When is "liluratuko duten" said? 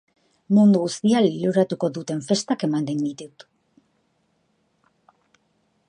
1.25-2.23